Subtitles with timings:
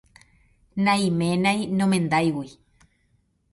[0.85, 2.49] Naiménai nomendáigui.